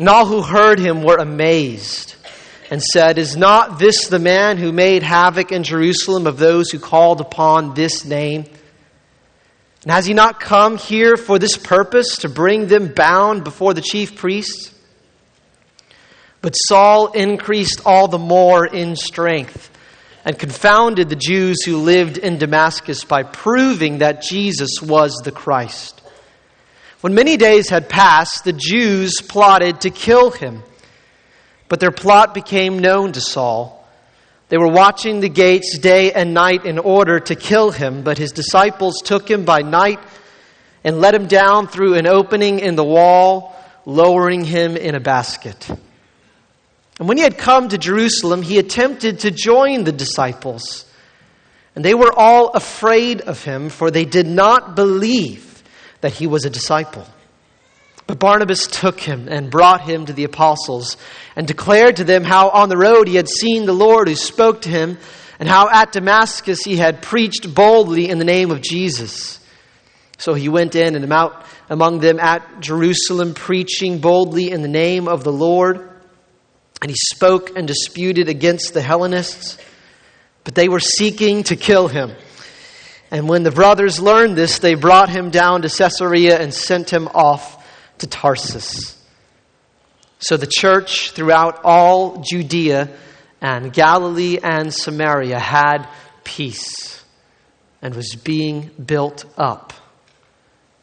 [0.00, 2.14] And all who heard him were amazed
[2.70, 6.78] and said, Is not this the man who made havoc in Jerusalem of those who
[6.78, 8.46] called upon this name?
[9.82, 13.82] And has he not come here for this purpose, to bring them bound before the
[13.82, 14.74] chief priests?
[16.40, 19.70] But Saul increased all the more in strength
[20.24, 25.99] and confounded the Jews who lived in Damascus by proving that Jesus was the Christ.
[27.00, 30.62] When many days had passed, the Jews plotted to kill him,
[31.68, 33.88] but their plot became known to Saul.
[34.50, 38.32] They were watching the gates day and night in order to kill him, but his
[38.32, 40.00] disciples took him by night
[40.84, 43.56] and let him down through an opening in the wall,
[43.86, 45.70] lowering him in a basket.
[46.98, 50.84] And when he had come to Jerusalem, he attempted to join the disciples.
[51.74, 55.49] And they were all afraid of him, for they did not believe
[56.00, 57.06] that he was a disciple.
[58.06, 60.96] But Barnabas took him and brought him to the apostles
[61.36, 64.62] and declared to them how on the road he had seen the Lord who spoke
[64.62, 64.98] to him
[65.38, 69.38] and how at Damascus he had preached boldly in the name of Jesus.
[70.18, 75.08] So he went in and out among them at Jerusalem, preaching boldly in the name
[75.08, 75.88] of the Lord.
[76.82, 79.56] And he spoke and disputed against the Hellenists,
[80.44, 82.12] but they were seeking to kill him.
[83.10, 87.08] And when the brothers learned this, they brought him down to Caesarea and sent him
[87.08, 87.66] off
[87.98, 88.96] to Tarsus.
[90.20, 92.90] So the church throughout all Judea
[93.40, 95.88] and Galilee and Samaria had
[96.24, 97.02] peace
[97.82, 99.72] and was being built up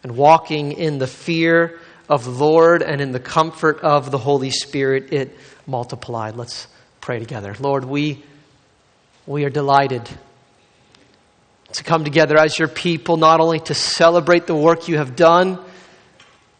[0.04, 4.50] and walking in the fear of the Lord and in the comfort of the Holy
[4.50, 6.36] Spirit, it multiplied.
[6.36, 6.68] Let's
[7.00, 7.56] pray together.
[7.60, 8.24] Lord, we,
[9.26, 10.10] we are delighted
[11.74, 15.60] to come together as your people, not only to celebrate the work you have done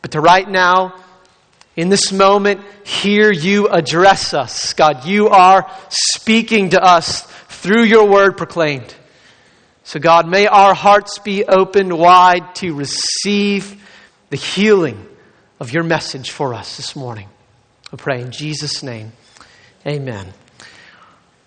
[0.02, 0.96] but to right now,
[1.76, 4.74] in this moment, hear you address us.
[4.74, 8.96] God, you are speaking to us through your word proclaimed.
[9.84, 13.84] So, God, may our hearts be opened wide to receive
[14.30, 15.06] the healing
[15.60, 17.28] of your message for us this morning.
[17.92, 19.12] I pray in Jesus' name.
[19.86, 20.34] Amen.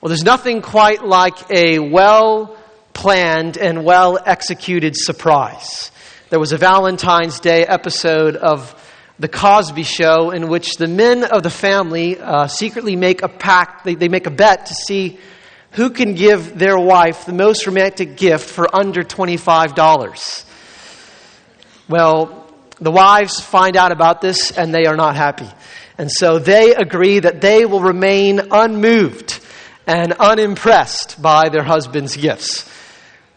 [0.01, 2.57] Well, there's nothing quite like a well
[3.01, 5.91] planned and well executed surprise.
[6.29, 8.75] There was a Valentine's Day episode of
[9.19, 13.87] The Cosby Show in which the men of the family uh, secretly make a pact,
[13.87, 15.19] they, they make a bet to see
[15.71, 20.45] who can give their wife the most romantic gift for under $25.
[21.89, 22.53] Well,
[22.83, 25.49] the wives find out about this and they are not happy.
[25.97, 29.41] And so they agree that they will remain unmoved
[29.87, 32.71] and unimpressed by their husband's gifts.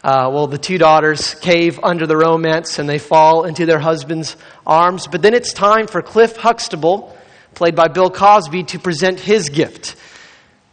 [0.04, 4.36] Uh, well, the two daughters cave under the romance and they fall into their husband's
[4.68, 5.08] arms.
[5.08, 7.16] But then it's time for Cliff Huxtable,
[7.56, 9.96] played by Bill Cosby, to present his gift.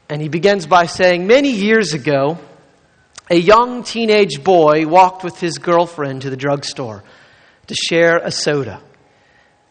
[0.08, 2.38] And he begins by saying, Many years ago,
[3.30, 7.04] a young teenage boy walked with his girlfriend to the drugstore
[7.68, 8.82] to share a soda.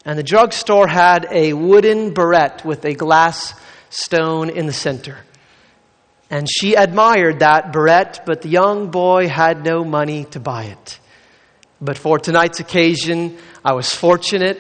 [0.06, 3.54] And the drugstore had a wooden barrette with a glass
[3.90, 5.18] stone in the center.
[6.30, 11.00] And she admired that barrette, but the young boy had no money to buy it.
[11.82, 14.60] But for tonight's occasion, I was fortunate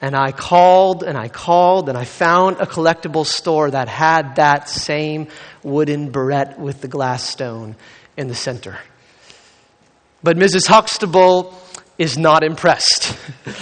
[0.00, 4.68] and I called and I called and I found a collectible store that had that
[4.68, 5.28] same
[5.62, 7.76] wooden barrette with the glass stone
[8.16, 8.78] in the center.
[10.22, 10.66] But Mrs.
[10.66, 11.54] Huxtable
[11.98, 13.16] is not impressed.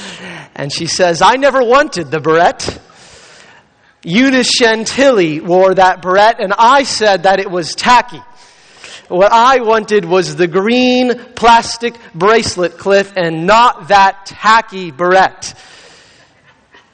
[0.54, 2.80] and she says, I never wanted the barrette.
[4.04, 8.22] Eunice Chantilly wore that beret, and I said that it was tacky.
[9.09, 15.54] What I wanted was the green plastic bracelet, Cliff, and not that tacky beret.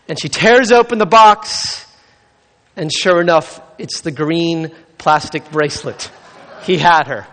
[0.09, 1.87] And she tears open the box,
[2.77, 6.11] and sure enough, it's the green plastic bracelet.
[6.63, 7.27] He had her.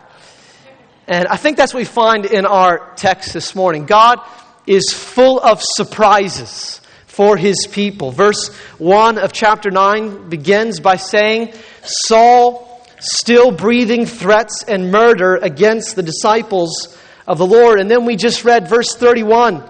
[1.08, 3.86] And I think that's what we find in our text this morning.
[3.86, 4.20] God
[4.68, 6.81] is full of surprises
[7.22, 8.12] for his people.
[8.12, 11.54] Verse 1 of chapter 9 begins by saying,
[11.84, 16.98] Saul still breathing threats and murder against the disciples
[17.28, 17.80] of the Lord.
[17.80, 19.64] And then we just read verse 31.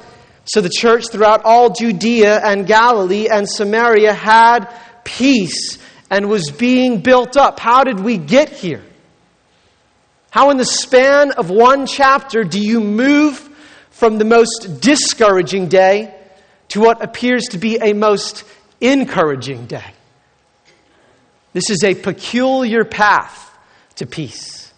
[0.46, 5.78] So the church throughout all Judea and Galilee and Samaria had peace
[6.10, 7.60] and was being built up.
[7.60, 8.82] How did we get here?
[10.30, 13.38] How, in the span of one chapter, do you move
[13.90, 16.16] from the most discouraging day
[16.72, 18.44] to what appears to be a most
[18.80, 19.94] encouraging day.
[21.54, 23.50] This is a peculiar path
[23.96, 24.72] to peace.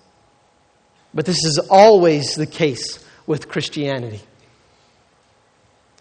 [1.13, 4.21] But this is always the case with Christianity.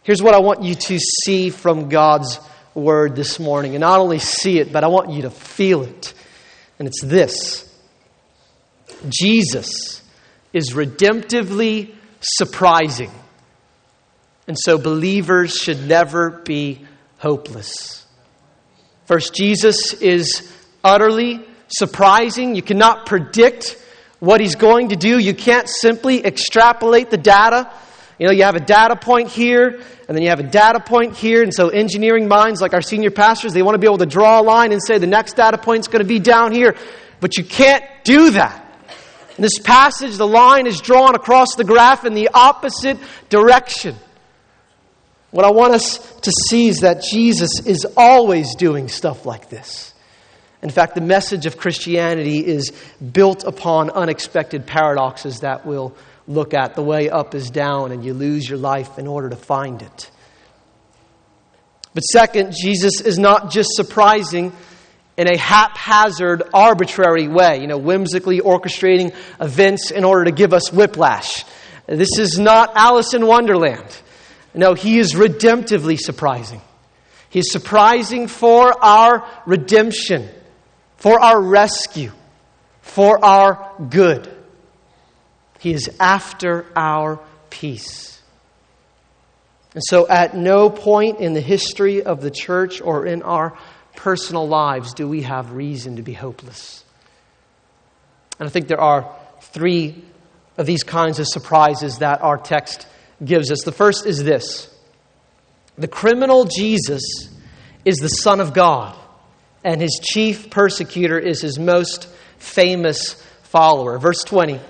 [0.03, 2.41] Here's what I want you to see from God's
[2.75, 3.75] word this morning.
[3.75, 6.15] And not only see it, but I want you to feel it.
[6.79, 7.71] And it's this
[9.11, 10.03] Jesus
[10.55, 13.11] is redemptively surprising.
[14.53, 16.85] And so believers should never be
[17.17, 18.05] hopeless.
[19.07, 20.53] First, Jesus is
[20.85, 22.55] utterly surprising.
[22.55, 23.83] You cannot predict
[24.19, 25.19] what he's going to do.
[25.19, 27.73] You can't simply extrapolate the data.
[28.19, 31.17] You know, you have a data point here, and then you have a data point
[31.17, 31.43] here.
[31.43, 34.39] And so, engineering minds, like our senior pastors, they want to be able to draw
[34.39, 36.77] a line and say the next data point is going to be down here.
[37.21, 38.85] But you can't do that.
[39.39, 42.99] In this passage, the line is drawn across the graph in the opposite
[43.31, 43.97] direction.
[45.33, 49.95] What I want us to see is that Jesus is always doing stuff like this.
[50.63, 52.71] In fact, the message of Christianity is
[53.01, 55.97] built upon unexpected paradoxes that we'll
[56.29, 56.75] look at.
[56.75, 60.11] The way up is down, and you lose your life in order to find it.
[61.95, 64.53] But second, Jesus is not just surprising
[65.17, 70.71] in a haphazard, arbitrary way, you know, whimsically orchestrating events in order to give us
[70.73, 71.45] whiplash.
[71.87, 74.01] This is not Alice in Wonderland.
[74.55, 76.61] No, he is redemptively surprising.
[77.31, 80.29] He's surprising for our redemption,
[80.99, 82.13] for our rescue,
[82.83, 84.31] for our good.
[85.59, 88.21] He is after our peace.
[89.75, 93.57] And so, at no point in the history of the church or in our
[93.97, 96.85] personal lives do we have reason to be hopeless.
[98.39, 100.03] And I think there are three
[100.59, 102.87] of these kinds of surprises that our text
[103.25, 103.63] gives us.
[103.63, 104.69] The first is this
[105.77, 107.03] the criminal Jesus
[107.85, 108.97] is the Son of God,
[109.65, 112.09] and his chief persecutor is his most
[112.39, 113.15] famous
[113.45, 113.99] follower.
[113.99, 114.61] Verse 20.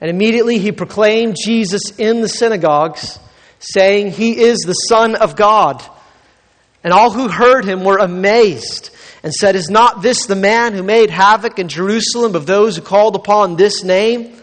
[0.00, 3.18] And immediately he proclaimed Jesus in the synagogues,
[3.58, 5.82] saying, He is the Son of God.
[6.82, 8.90] And all who heard him were amazed
[9.22, 12.82] and said, Is not this the man who made havoc in Jerusalem of those who
[12.82, 14.36] called upon this name?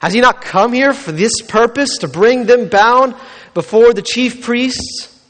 [0.00, 3.14] Has he not come here for this purpose, to bring them bound
[3.52, 5.20] before the chief priests?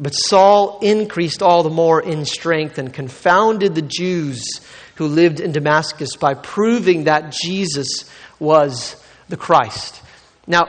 [0.00, 4.60] But Saul increased all the more in strength and confounded the Jews
[4.96, 8.10] who lived in Damascus by proving that Jesus
[8.40, 8.96] was
[9.28, 10.02] the Christ.
[10.48, 10.68] Now,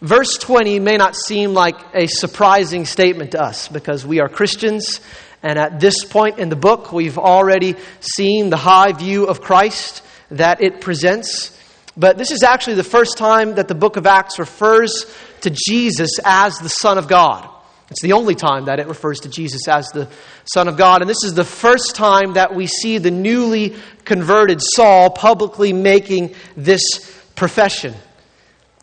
[0.00, 5.00] verse 20 may not seem like a surprising statement to us because we are Christians,
[5.42, 10.02] and at this point in the book, we've already seen the high view of Christ
[10.30, 11.57] that it presents.
[11.98, 16.12] But this is actually the first time that the book of Acts refers to Jesus
[16.24, 17.48] as the Son of God.
[17.90, 20.08] It's the only time that it refers to Jesus as the
[20.44, 21.00] Son of God.
[21.00, 23.74] And this is the first time that we see the newly
[24.04, 26.84] converted Saul publicly making this
[27.34, 27.94] profession.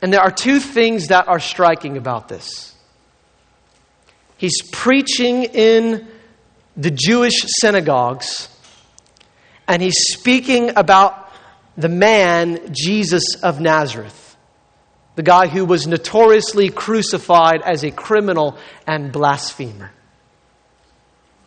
[0.02, 2.76] And there are two things that are striking about this.
[4.38, 6.06] He's preaching in
[6.76, 8.50] the Jewish synagogues,
[9.68, 11.25] and he's speaking about
[11.77, 14.38] the man, Jesus of Nazareth,
[15.16, 18.57] the guy who was notoriously crucified as a criminal
[18.88, 19.92] and blasphemer.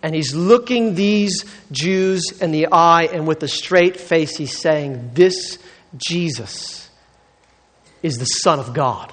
[0.03, 5.11] And he's looking these Jews in the eye, and with a straight face, he's saying,
[5.15, 5.59] This
[5.97, 6.89] Jesus
[8.03, 9.13] is the Son of God.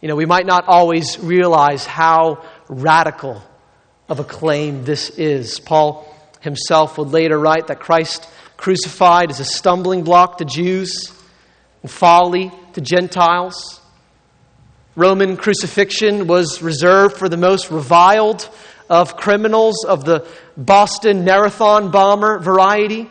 [0.00, 3.42] You know, we might not always realize how radical
[4.08, 5.58] of a claim this is.
[5.58, 6.06] Paul
[6.40, 11.12] himself would later write that Christ crucified as a stumbling block to Jews
[11.82, 13.80] and folly to Gentiles.
[14.94, 18.48] Roman crucifixion was reserved for the most reviled
[18.88, 23.10] of criminals of the Boston Marathon bomber variety.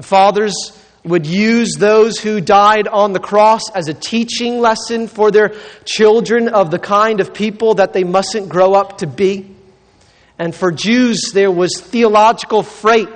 [0.00, 0.54] Fathers
[1.04, 5.54] would use those who died on the cross as a teaching lesson for their
[5.84, 9.54] children of the kind of people that they mustn't grow up to be.
[10.38, 13.08] And for Jews, there was theological freight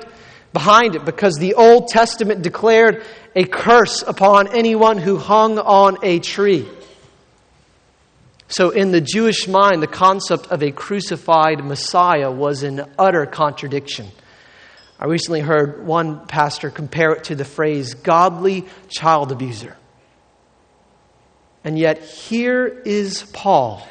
[0.53, 3.05] behind it because the Old Testament declared
[3.35, 6.69] a curse upon anyone who hung on a tree.
[8.49, 14.09] So, in the Jewish mind, the concept of a crucified Messiah was an utter contradiction.
[15.01, 19.77] I recently heard one pastor compare it to the phrase godly child abuser.
[21.65, 23.87] And yet, here is Paul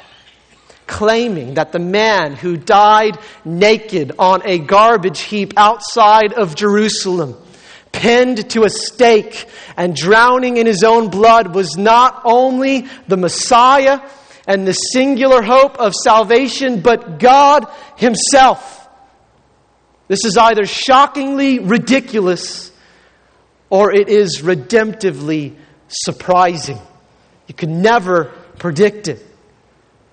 [0.92, 7.34] claiming that the man who died naked on a garbage heap outside of Jerusalem,
[7.92, 9.46] pinned to a stake
[9.76, 14.00] and drowning in his own blood, was not only the Messiah
[14.46, 18.88] and the singular hope of salvation, but God Himself.
[20.08, 22.70] This is either shockingly ridiculous
[23.70, 25.56] or it is redemptively
[25.88, 26.78] surprising.
[27.46, 28.24] You can never
[28.58, 29.24] predict it.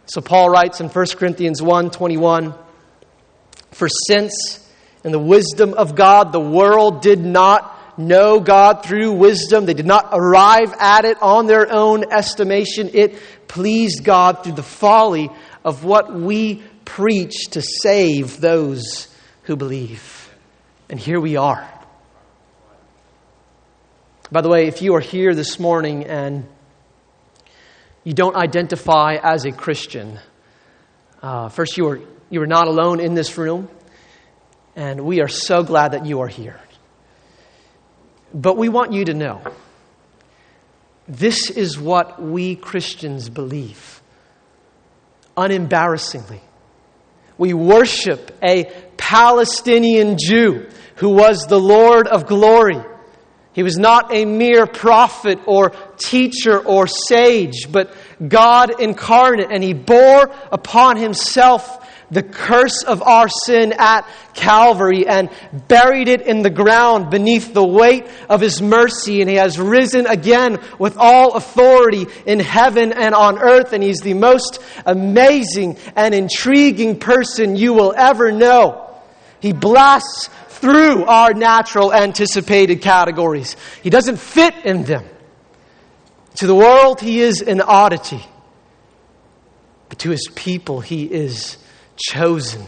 [0.10, 2.56] So Paul writes in 1 Corinthians 1 21,
[3.72, 4.68] For since
[5.04, 9.86] in the wisdom of God the world did not know God through wisdom, they did
[9.86, 15.30] not arrive at it on their own estimation, it pleased God through the folly
[15.64, 20.34] of what we preach to save those who believe.
[20.90, 21.70] And here we are.
[24.32, 26.48] By the way, if you are here this morning and
[28.04, 30.20] you don't identify as a Christian,
[31.22, 33.70] uh, first, you are, you are not alone in this room,
[34.76, 36.60] and we are so glad that you are here.
[38.34, 39.42] But we want you to know
[41.08, 44.02] this is what we Christians believe,
[45.36, 46.42] unembarrassingly.
[47.38, 48.66] We worship a
[48.98, 52.80] Palestinian Jew who was the Lord of glory
[53.54, 57.94] he was not a mere prophet or teacher or sage, but
[58.26, 61.78] God incarnate, and he bore upon himself
[62.12, 65.30] the curse of our sin at Calvary and
[65.68, 69.22] buried it in the ground beneath the weight of his mercy.
[69.22, 73.74] And he has risen again with all authority in heaven and on earth.
[73.74, 78.86] And he's the most amazing and intriguing person you will ever know.
[79.40, 80.30] He blasts
[80.60, 83.56] through our natural anticipated categories.
[83.82, 85.06] He doesn't fit in them.
[86.36, 88.22] To the world, he is an oddity.
[89.88, 91.58] But to his people, he is
[91.96, 92.66] chosen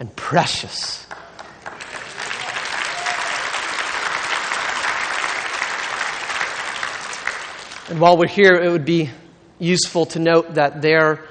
[0.00, 1.06] and precious.
[7.88, 9.08] And while we're here, it would be
[9.58, 11.24] useful to note that there,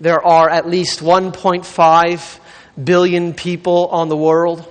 [0.00, 2.38] there are at least 1.5
[2.82, 4.66] billion people on the world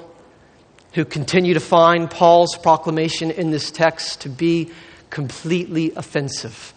[0.93, 4.71] who continue to find Paul's proclamation in this text to be
[5.09, 6.73] completely offensive.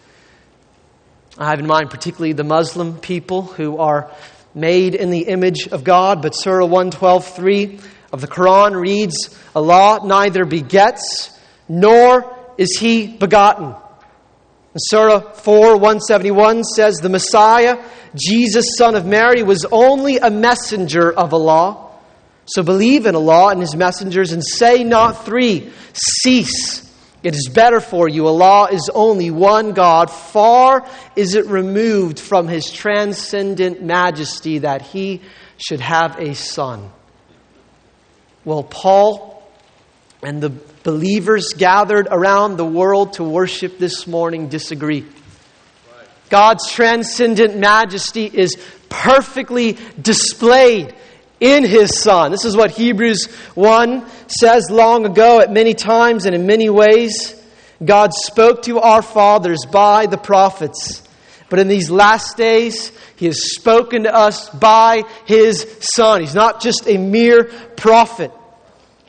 [1.37, 4.09] I have in mind particularly the Muslim people who are
[4.53, 10.45] made in the image of God, but Surah 112.3 of the Quran reads, Allah neither
[10.45, 13.65] begets nor is he begotten.
[13.65, 17.83] And Surah 4 171 says, The Messiah,
[18.15, 21.84] Jesus, son of Mary, was only a messenger of Allah
[22.45, 25.71] so believe in Allah and His messengers and say not three.
[25.93, 26.83] Cease.
[27.23, 28.27] It is better for you.
[28.27, 30.11] Allah is only one God.
[30.11, 35.21] Far is it removed from His transcendent majesty that He
[35.57, 36.91] should have a son.
[38.43, 39.43] Well, Paul
[40.21, 40.51] and the
[40.83, 45.05] believers gathered around the world to worship this morning disagree.
[46.29, 48.55] God's transcendent majesty is
[48.89, 50.93] perfectly displayed
[51.39, 52.31] in his Son.
[52.31, 53.25] This is what Hebrews
[53.55, 57.41] 1 says long ago at many times and in many ways.
[57.83, 61.03] God spoke to our fathers by the prophets.
[61.49, 66.21] But in these last days, He has spoken to us by His Son.
[66.21, 68.31] He's not just a mere prophet,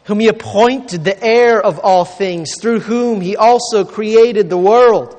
[0.04, 5.16] whom He appointed the heir of all things, through whom He also created the world.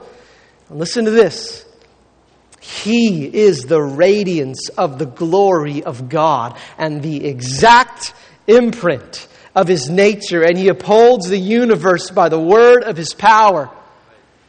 [0.69, 1.65] And listen to this
[2.59, 8.13] he is the radiance of the glory of God and the exact
[8.47, 13.69] imprint of His nature, and He upholds the universe by the word of His power.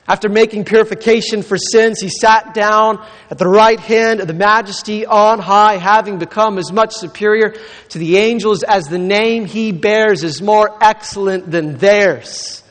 [0.06, 5.04] After making purification for sins, He sat down at the right hand of the majesty
[5.04, 7.54] on high, having become as much superior
[7.90, 12.62] to the angels as the name He bears is more excellent than theirs.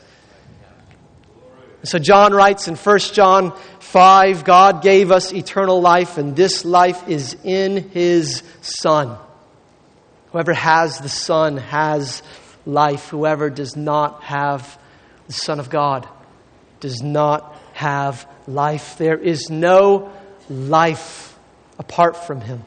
[1.84, 3.56] So John writes in 1 John
[3.88, 9.16] 5 God gave us eternal life, and this life is in His Son.
[10.30, 12.22] Whoever has the Son has
[12.66, 13.08] life.
[13.08, 14.78] Whoever does not have
[15.26, 16.06] the Son of God
[16.80, 18.98] does not have life.
[18.98, 20.12] There is no
[20.50, 21.38] life
[21.78, 22.62] apart from Him.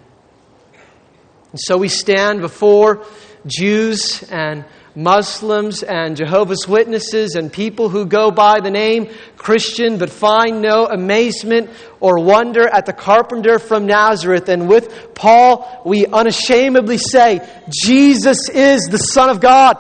[1.52, 3.06] And so we stand before
[3.46, 10.10] Jews and Muslims and Jehovah's Witnesses and people who go by the name Christian but
[10.10, 11.70] find no amazement
[12.00, 14.50] or wonder at the carpenter from Nazareth.
[14.50, 19.78] And with Paul, we unashamedly say, Jesus is the Son of God.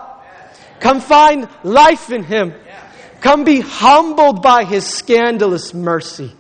[0.80, 2.54] Come find life in Him.
[3.20, 6.34] Come be humbled by His scandalous mercy.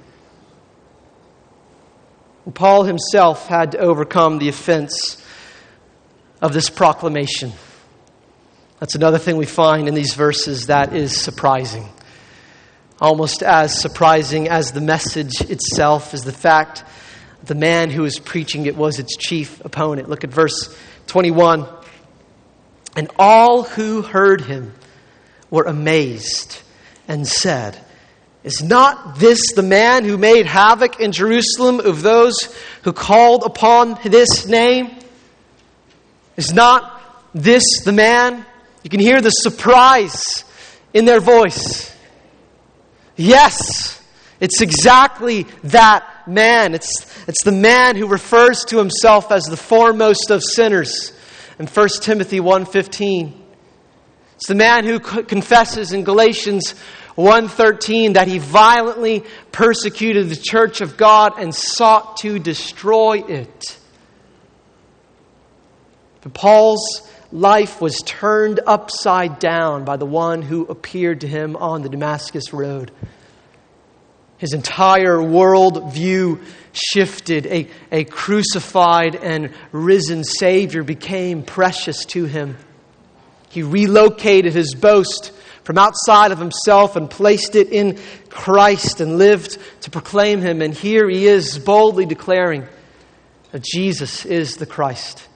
[2.45, 5.23] And Paul himself had to overcome the offense
[6.41, 7.51] of this proclamation.
[8.81, 11.87] That's another thing we find in these verses that is surprising.
[12.99, 16.83] Almost as surprising as the message itself is the fact
[17.43, 20.09] the man who was preaching it was its chief opponent.
[20.09, 21.67] Look at verse 21.
[22.95, 24.73] And all who heard him
[25.51, 26.59] were amazed
[27.07, 27.77] and said,
[28.43, 33.99] Is not this the man who made havoc in Jerusalem of those who called upon
[34.03, 34.97] this name?
[36.35, 38.47] Is not this the man?
[38.83, 40.43] You can hear the surprise
[40.93, 41.95] in their voice.
[43.15, 44.01] Yes,
[44.39, 46.73] it's exactly that man.
[46.73, 51.13] It's, it's the man who refers to himself as the foremost of sinners
[51.59, 53.33] in 1 Timothy 1.15.
[54.35, 56.73] It's the man who confesses in Galatians
[57.15, 63.77] 1:13 that he violently persecuted the church of God and sought to destroy it.
[66.21, 71.81] But Paul's life was turned upside down by the one who appeared to him on
[71.81, 72.91] the Damascus road.
[74.37, 76.41] His entire world view
[76.73, 77.45] shifted.
[77.45, 82.57] A, a crucified and risen Savior became precious to him.
[83.49, 85.31] He relocated his boast
[85.63, 90.61] from outside of himself and placed it in Christ and lived to proclaim him.
[90.61, 92.65] And here he is boldly declaring
[93.51, 95.27] that Jesus is the Christ,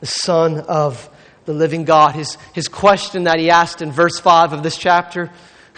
[0.00, 1.08] the Son of
[1.44, 2.14] the living God.
[2.14, 5.30] His, his question that he asked in verse 5 of this chapter,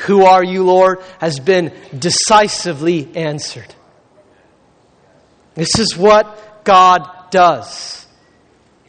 [0.06, 1.02] Who are you, Lord?
[1.20, 3.74] has been decisively answered.
[5.54, 8.06] This is what God does.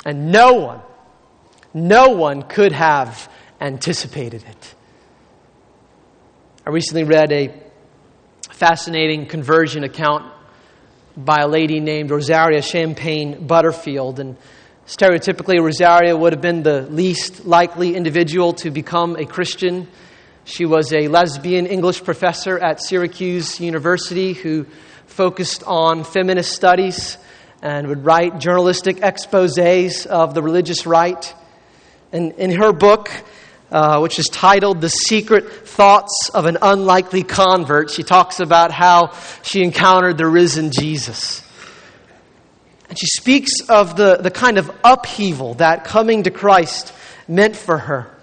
[0.05, 0.81] And no one,
[1.73, 4.75] no one could have anticipated it.
[6.65, 7.53] I recently read a
[8.51, 10.31] fascinating conversion account
[11.17, 14.19] by a lady named Rosaria Champagne Butterfield.
[14.19, 14.37] And
[14.87, 19.87] stereotypically, Rosaria would have been the least likely individual to become a Christian.
[20.43, 24.67] She was a lesbian English professor at Syracuse University who
[25.07, 27.17] focused on feminist studies
[27.63, 31.33] and would write journalistic exposes of the religious right.
[32.11, 33.09] And in her book,
[33.71, 37.89] uh, which is titled The Secret Thoughts of an Unlikely Convert.
[37.89, 41.44] She talks about how she encountered the risen Jesus.
[42.89, 46.93] And she speaks of the, the kind of upheaval that coming to Christ
[47.27, 48.15] meant for her,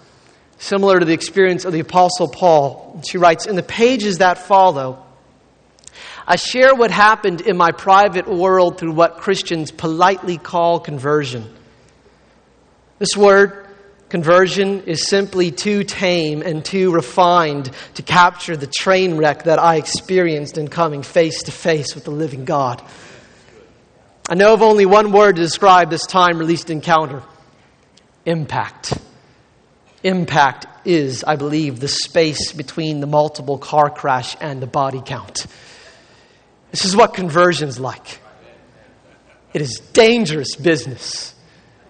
[0.57, 3.01] similar to the experience of the Apostle Paul.
[3.07, 5.05] She writes In the pages that follow,
[6.25, 11.53] I share what happened in my private world through what Christians politely call conversion.
[12.99, 13.63] This word,
[14.13, 19.77] Conversion is simply too tame and too refined to capture the train wreck that I
[19.77, 22.79] experienced in coming face to face with the living God.
[24.29, 27.23] I know of only one word to describe this time released encounter
[28.25, 28.97] impact.
[30.01, 35.45] Impact is, I believe, the space between the multiple car crash and the body count.
[36.71, 38.21] This is what conversion's like.
[39.53, 41.35] It is dangerous business.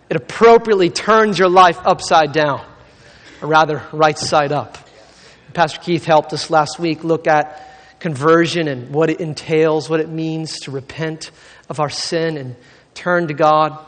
[0.09, 2.65] It appropriately turns your life upside down,
[3.43, 4.77] or rather, right side up.
[5.53, 10.09] Pastor Keith helped us last week look at conversion and what it entails, what it
[10.09, 11.31] means to repent
[11.73, 12.55] of our sin and
[12.93, 13.83] turn to God.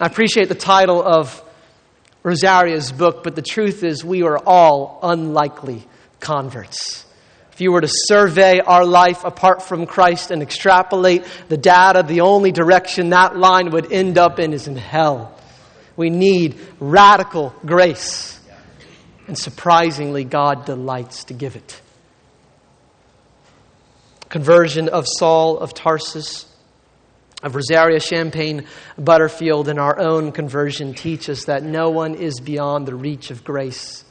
[0.00, 1.44] I appreciate the title of
[2.22, 5.86] Rosaria's book, but the truth is, we are all unlikely
[6.18, 7.04] converts.
[7.52, 12.22] If you were to survey our life apart from Christ and extrapolate the data, the
[12.22, 15.38] only direction that line would end up in is in hell.
[15.94, 18.40] We need radical grace.
[19.26, 21.82] And surprisingly, God delights to give it.
[24.30, 26.46] Conversion of Saul of Tarsus,
[27.42, 32.86] of Rosaria Champagne Butterfield, and our own conversion teach us that no one is beyond
[32.86, 34.04] the reach of grace.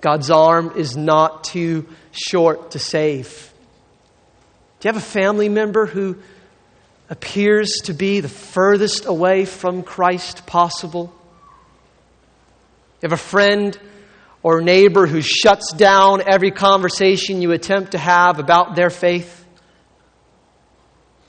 [0.00, 3.52] God's arm is not too short to save.
[4.80, 6.18] Do you have a family member who
[7.08, 11.14] appears to be the furthest away from Christ possible?
[13.00, 13.78] You have a friend
[14.42, 19.43] or neighbor who shuts down every conversation you attempt to have about their faith?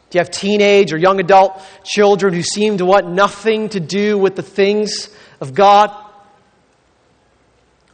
[0.09, 4.17] Do you have teenage or young adult children who seem to want nothing to do
[4.17, 5.09] with the things
[5.41, 5.89] of God?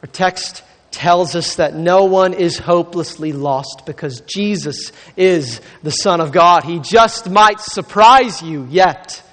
[0.01, 6.19] Our text tells us that no one is hopelessly lost because Jesus is the Son
[6.19, 6.63] of God.
[6.63, 9.23] He just might surprise you yet.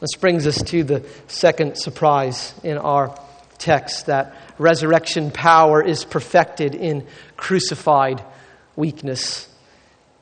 [0.00, 3.18] This brings us to the second surprise in our
[3.58, 7.06] text that resurrection power is perfected in
[7.36, 8.22] crucified
[8.76, 9.48] weakness.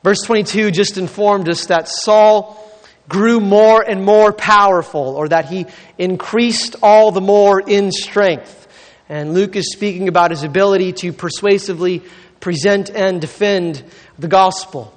[0.06, 2.64] Verse 22 just informed us that Saul
[3.08, 5.66] grew more and more powerful, or that he
[5.98, 8.68] increased all the more in strength.
[9.08, 12.04] And Luke is speaking about his ability to persuasively
[12.38, 13.82] present and defend
[14.16, 14.96] the gospel.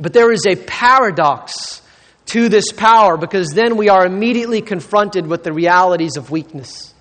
[0.00, 1.82] But there is a paradox
[2.28, 6.94] to this power because then we are immediately confronted with the realities of weakness.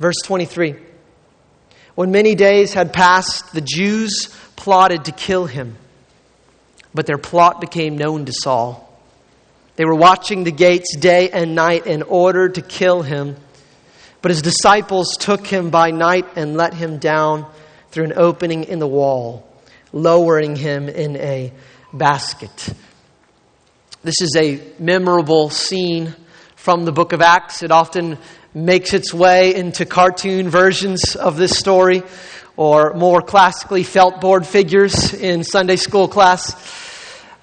[0.00, 0.74] Verse 23
[1.94, 5.74] When many days had passed, the Jews plotted to kill him,
[6.92, 8.86] but their plot became known to Saul.
[9.76, 13.36] They were watching the gates day and night in order to kill him.
[14.20, 17.50] But his disciples took him by night and let him down
[17.90, 19.48] through an opening in the wall,
[19.94, 21.54] lowering him in a
[21.94, 22.74] basket.
[24.02, 26.14] This is a memorable scene
[26.56, 27.62] from the book of Acts.
[27.62, 28.18] It often
[28.52, 32.02] makes its way into cartoon versions of this story
[32.60, 36.54] or more classically felt board figures in Sunday school class.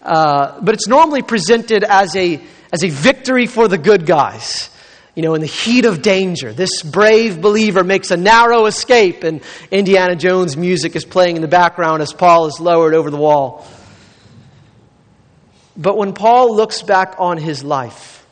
[0.03, 2.39] Uh, but it's normally presented as a,
[2.71, 4.69] as a victory for the good guys.
[5.15, 9.41] You know, in the heat of danger, this brave believer makes a narrow escape, and
[9.71, 13.65] Indiana Jones music is playing in the background as Paul is lowered over the wall.
[15.75, 18.23] But when Paul looks back on his life,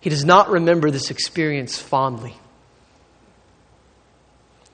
[0.00, 2.34] he does not remember this experience fondly.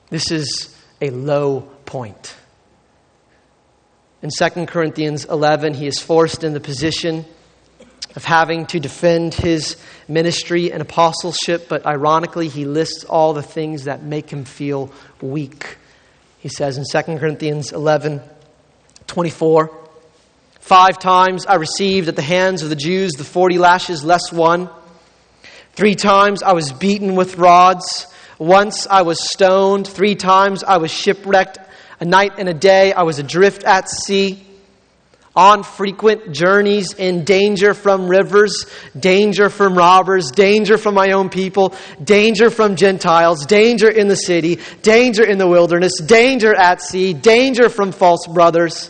[0.09, 2.35] This is a low point.
[4.21, 7.25] In 2 Corinthians 11, he is forced in the position
[8.15, 13.85] of having to defend his ministry and apostleship, but ironically, he lists all the things
[13.85, 14.91] that make him feel
[15.21, 15.77] weak.
[16.39, 18.21] He says in 2 Corinthians 11
[19.07, 19.79] 24,
[20.59, 24.69] Five times I received at the hands of the Jews the 40 lashes less one.
[25.73, 28.05] Three times I was beaten with rods.
[28.39, 29.85] Once I was stoned.
[29.85, 31.59] Three times I was shipwrecked.
[31.99, 34.45] A night and a day I was adrift at sea.
[35.35, 38.65] On frequent journeys, in danger from rivers,
[38.97, 41.73] danger from robbers, danger from my own people,
[42.03, 47.69] danger from Gentiles, danger in the city, danger in the wilderness, danger at sea, danger
[47.69, 48.89] from false brothers.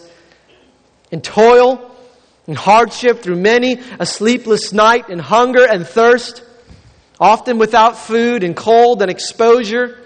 [1.11, 1.91] In toil
[2.47, 6.43] and hardship through many a sleepless night, in hunger and thirst
[7.19, 9.99] often without food and cold and exposure.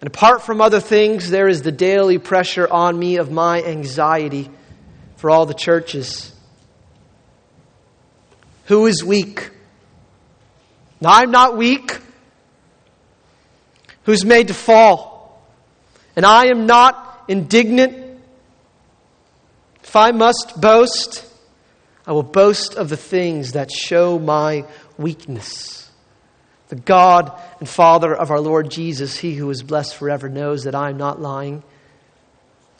[0.00, 4.50] And apart from other things, there is the daily pressure on me of my anxiety
[5.16, 6.32] for all the churches.
[8.66, 9.50] Who is weak?
[11.00, 11.98] Now, I'm not weak.
[14.04, 15.44] Who's made to fall?
[16.16, 18.20] And I am not indignant.
[19.82, 21.26] If I must boast,
[22.06, 24.64] I will boast of the things that show my
[24.96, 25.89] weakness.
[26.70, 30.74] The God and Father of our Lord Jesus, he who is blessed forever, knows that
[30.76, 31.64] I am not lying.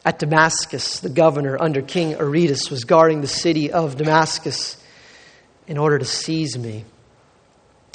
[0.05, 4.81] At Damascus, the governor under King Aretas was guarding the city of Damascus
[5.67, 6.85] in order to seize me.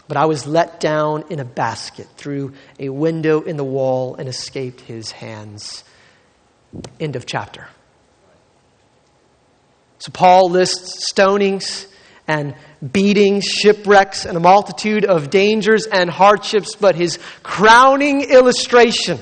[0.06, 4.28] But I was let down in a basket through a window in the wall and
[4.28, 5.82] escaped his hands.
[7.00, 7.68] End of chapter.
[9.98, 11.86] So Paul lists stonings
[12.28, 12.54] and
[12.92, 19.18] beatings, shipwrecks, and a multitude of dangers and hardships, but his crowning illustration,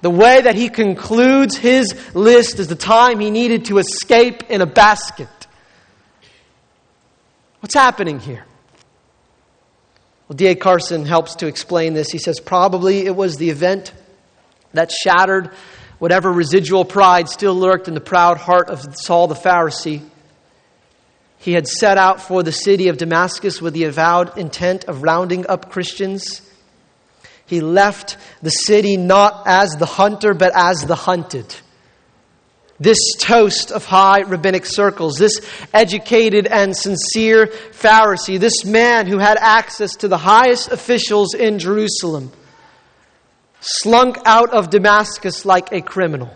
[0.00, 4.60] the way that he concludes his list, is the time he needed to escape in
[4.60, 5.28] a basket.
[7.60, 8.44] What's happening here?
[10.28, 10.54] Well, D.A.
[10.54, 12.10] Carson helps to explain this.
[12.10, 13.92] He says probably it was the event
[14.72, 15.50] that shattered
[15.98, 20.02] whatever residual pride still lurked in the proud heart of Saul the Pharisee
[21.44, 25.46] he had set out for the city of Damascus with the avowed intent of rounding
[25.46, 26.40] up Christians.
[27.44, 31.54] He left the city not as the hunter, but as the hunted.
[32.80, 39.36] This toast of high rabbinic circles, this educated and sincere Pharisee, this man who had
[39.38, 42.32] access to the highest officials in Jerusalem,
[43.60, 46.34] slunk out of Damascus like a criminal,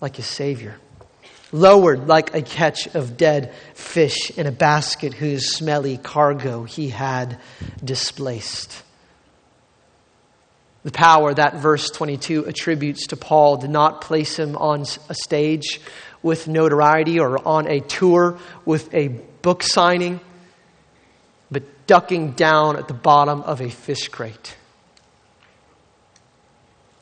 [0.00, 0.80] like a savior
[1.56, 7.38] lowered like a catch of dead fish in a basket whose smelly cargo he had
[7.82, 8.82] displaced.
[10.84, 15.80] The power that verse 22 attributes to Paul did not place him on a stage
[16.22, 19.08] with notoriety or on a tour with a
[19.42, 20.20] book signing,
[21.50, 24.56] but ducking down at the bottom of a fish crate.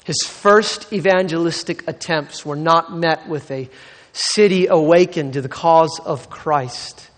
[0.05, 3.69] His first evangelistic attempts were not met with a
[4.15, 7.11] city awakened to the cause of Christ,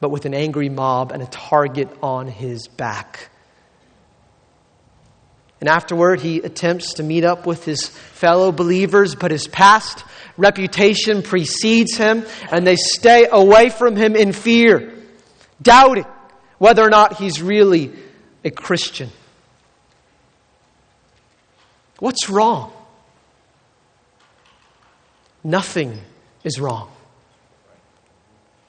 [0.00, 3.28] but with an angry mob and a target on his back.
[5.60, 10.04] And afterward, he attempts to meet up with his fellow believers, but his past
[10.36, 14.92] reputation precedes him, and they stay away from him in fear,
[15.60, 16.06] doubting
[16.58, 17.92] whether or not he's really
[18.42, 19.10] a Christian.
[21.98, 22.72] What's wrong?
[25.44, 26.00] Nothing
[26.44, 26.90] is wrong.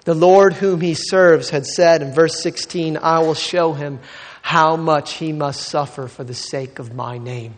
[0.06, 4.00] The Lord whom he serves had said in verse 16, I will show him
[4.42, 7.54] how much he must suffer for the sake of my name.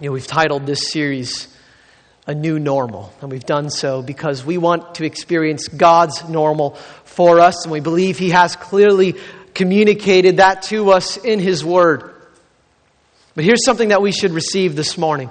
[0.00, 1.46] You know, we've titled this series
[2.26, 6.70] A New Normal, and we've done so because we want to experience God's normal
[7.04, 9.14] for us, and we believe he has clearly
[9.54, 12.14] communicated that to us in his word.
[13.36, 15.30] But here's something that we should receive this morning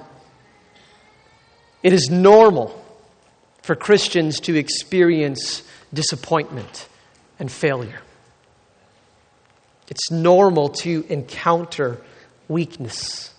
[1.84, 2.76] it is normal
[3.62, 5.64] for Christians to experience
[5.94, 6.88] disappointment
[7.40, 8.02] and failure.
[9.88, 12.00] It's normal to encounter
[12.48, 13.34] weakness.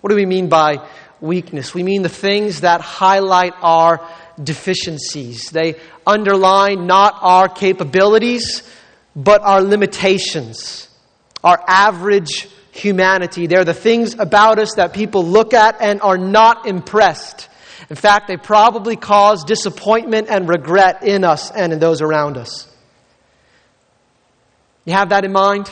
[0.00, 0.86] What do we mean by
[1.20, 1.72] weakness?
[1.74, 4.06] We mean the things that highlight our
[4.42, 5.50] deficiencies.
[5.50, 8.68] They underline not our capabilities,
[9.14, 10.88] but our limitations,
[11.42, 13.46] our average humanity.
[13.46, 17.48] They're the things about us that people look at and are not impressed.
[17.88, 22.68] In fact, they probably cause disappointment and regret in us and in those around us.
[24.84, 25.68] You have that in mind?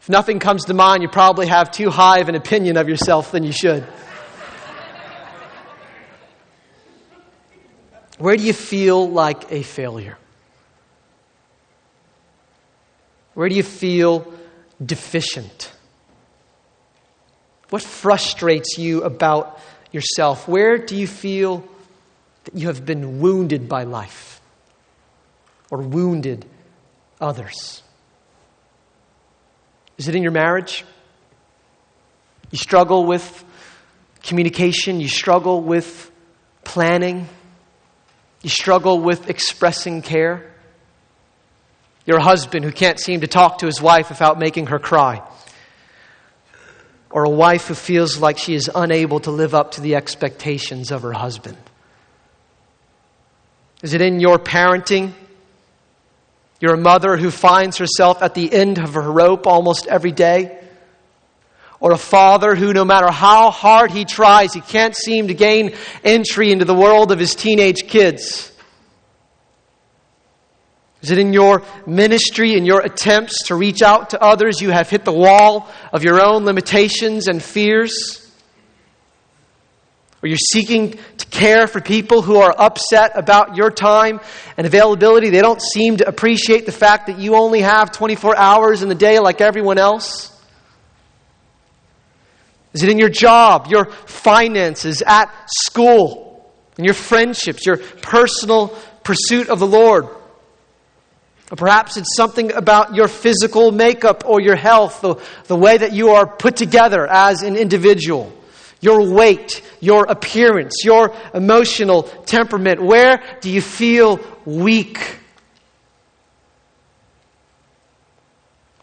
[0.00, 3.32] If nothing comes to mind, you probably have too high of an opinion of yourself
[3.32, 3.84] than you should.
[8.18, 10.16] Where do you feel like a failure?
[13.34, 14.31] Where do you feel
[14.84, 15.72] deficient?
[17.70, 19.58] What frustrates you about
[19.92, 20.46] yourself?
[20.46, 21.64] Where do you feel
[22.44, 24.40] that you have been wounded by life
[25.70, 26.44] or wounded
[27.20, 27.82] others?
[29.98, 30.84] Is it in your marriage?
[32.50, 33.44] You struggle with
[34.22, 36.10] communication, you struggle with
[36.64, 37.28] planning,
[38.42, 40.51] you struggle with expressing care.
[42.04, 45.22] You're husband who can't seem to talk to his wife without making her cry.
[47.10, 50.90] Or a wife who feels like she is unable to live up to the expectations
[50.90, 51.58] of her husband.
[53.82, 55.12] Is it in your parenting?
[56.60, 60.58] You're a mother who finds herself at the end of her rope almost every day.
[61.80, 65.74] Or a father who, no matter how hard he tries, he can't seem to gain
[66.04, 68.51] entry into the world of his teenage kids.
[71.02, 74.88] Is it in your ministry, in your attempts to reach out to others, you have
[74.88, 78.22] hit the wall of your own limitations and fears?
[80.22, 84.20] or you're seeking to care for people who are upset about your time
[84.56, 85.30] and availability.
[85.30, 88.94] They don't seem to appreciate the fact that you only have 24 hours in the
[88.94, 90.28] day like everyone else.
[92.72, 98.68] Is it in your job, your finances, at school, in your friendships, your personal
[99.02, 100.06] pursuit of the Lord?
[101.56, 105.16] Perhaps it's something about your physical makeup or your health, the,
[105.48, 108.32] the way that you are put together as an individual
[108.82, 112.82] your weight, your appearance, your emotional temperament?
[112.82, 114.98] Where do you feel weak?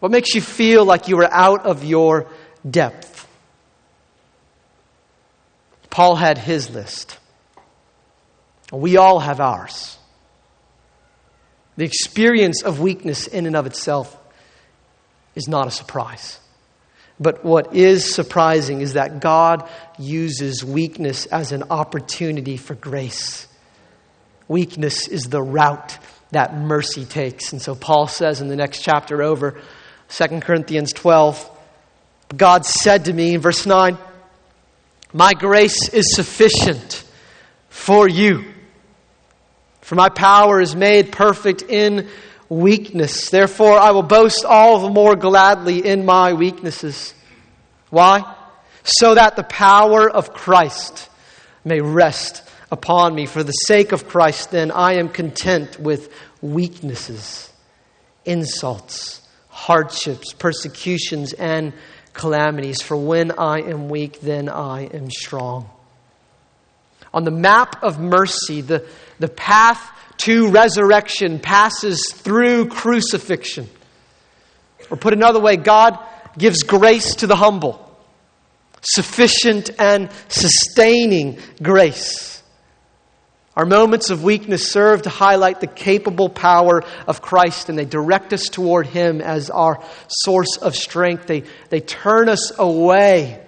[0.00, 2.26] What makes you feel like you are out of your
[2.68, 3.28] depth?
[5.90, 7.18] Paul had his list.
[8.72, 9.98] We all have ours.
[11.80, 14.14] The experience of weakness in and of itself
[15.34, 16.38] is not a surprise.
[17.18, 19.66] But what is surprising is that God
[19.98, 23.48] uses weakness as an opportunity for grace.
[24.46, 25.96] Weakness is the route
[26.32, 27.50] that mercy takes.
[27.54, 29.58] And so Paul says in the next chapter over,
[30.10, 31.50] 2 Corinthians 12,
[32.36, 33.96] God said to me in verse 9,
[35.14, 37.04] My grace is sufficient
[37.70, 38.49] for you,
[39.90, 42.08] for my power is made perfect in
[42.48, 43.28] weakness.
[43.28, 47.12] Therefore, I will boast all the more gladly in my weaknesses.
[47.88, 48.36] Why?
[48.84, 51.08] So that the power of Christ
[51.64, 53.26] may rest upon me.
[53.26, 57.52] For the sake of Christ, then, I am content with weaknesses,
[58.24, 61.72] insults, hardships, persecutions, and
[62.12, 62.80] calamities.
[62.80, 65.68] For when I am weak, then I am strong.
[67.12, 68.86] On the map of mercy, the,
[69.18, 73.68] the path to resurrection passes through crucifixion.
[74.90, 75.98] Or put another way, God
[76.36, 77.96] gives grace to the humble,
[78.82, 82.42] sufficient and sustaining grace.
[83.56, 88.32] Our moments of weakness serve to highlight the capable power of Christ, and they direct
[88.32, 91.26] us toward Him as our source of strength.
[91.26, 93.44] They, they turn us away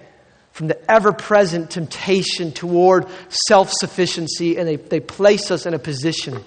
[0.53, 5.79] from the ever present temptation toward self sufficiency, and they, they place us in a
[5.79, 6.39] position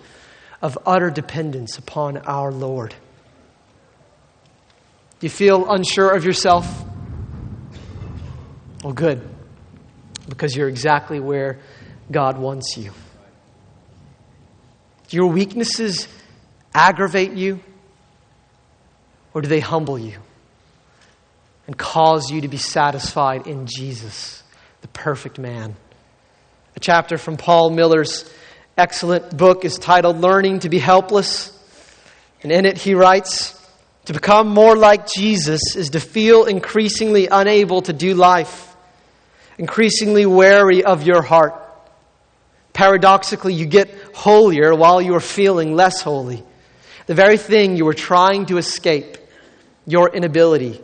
[0.63, 2.95] of utter dependence upon our Lord.
[5.21, 6.85] You feel unsure of yourself?
[8.85, 9.29] Well, good,
[10.29, 11.59] because you're exactly where
[12.11, 12.93] God wants you.
[15.09, 16.07] Do your weaknesses
[16.73, 17.59] aggravate you,
[19.35, 20.19] or do they humble you?
[21.67, 24.43] And cause you to be satisfied in Jesus,
[24.83, 25.75] the perfect man.
[26.77, 28.31] A chapter from Paul Miller's
[28.77, 31.53] excellent book is titled Learning to be Helpless.
[32.43, 33.59] And in it, he writes
[34.05, 38.77] To become more like Jesus is to feel increasingly unable to do life,
[39.59, 41.63] increasingly wary of your heart.
[42.73, 46.45] Paradoxically, you get holier while you are feeling less holy.
[47.07, 49.17] The very thing you were trying to escape,
[49.87, 50.83] your inability,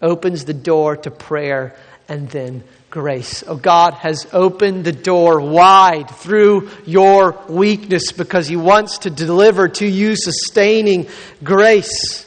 [0.00, 1.74] opens the door to prayer
[2.08, 3.44] and then grace.
[3.46, 9.68] Oh, God has opened the door wide through your weakness because He wants to deliver
[9.68, 11.08] to you sustaining
[11.44, 12.24] grace.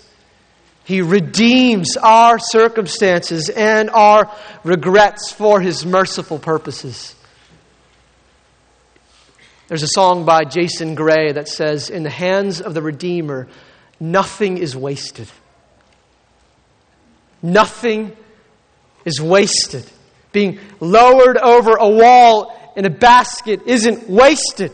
[0.83, 4.31] He redeems our circumstances and our
[4.63, 7.15] regrets for His merciful purposes.
[9.67, 13.47] There's a song by Jason Gray that says, In the hands of the Redeemer,
[14.01, 15.29] nothing is wasted.
[17.41, 18.15] Nothing
[19.05, 19.85] is wasted.
[20.31, 24.71] Being lowered over a wall in a basket isn't wasted.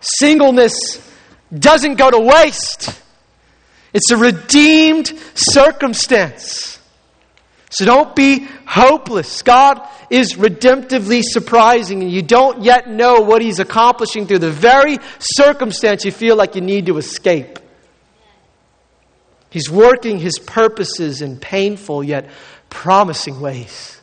[0.00, 1.00] Singleness
[1.56, 2.98] doesn't go to waste.
[3.92, 6.78] It's a redeemed circumstance.
[7.70, 9.42] So don't be hopeless.
[9.42, 14.98] God is redemptively surprising, and you don't yet know what He's accomplishing through the very
[15.18, 17.58] circumstance you feel like you need to escape.
[19.52, 22.30] He's working His purposes in painful yet
[22.70, 24.00] promising ways.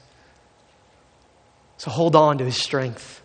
[1.79, 3.21] So hold on to his strength.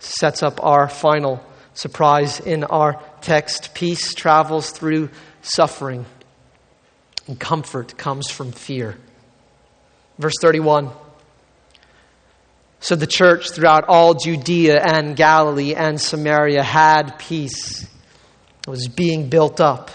[0.00, 3.74] Sets up our final surprise in our text.
[3.74, 5.10] Peace travels through
[5.42, 6.06] suffering,
[7.26, 8.96] and comfort comes from fear.
[10.18, 10.90] Verse 31.
[12.80, 17.82] So the church throughout all Judea and Galilee and Samaria had peace.
[17.82, 19.90] It was being built up